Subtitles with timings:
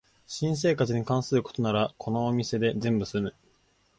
[0.25, 3.35] 新生活に関することならこのお店で全部すむ